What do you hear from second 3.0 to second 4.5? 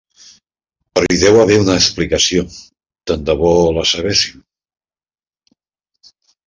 tant de bo la sabéssim.